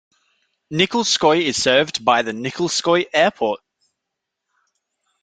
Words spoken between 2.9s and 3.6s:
Airport.